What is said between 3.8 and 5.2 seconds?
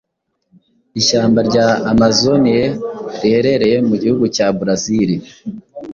mu gihugu cya brazil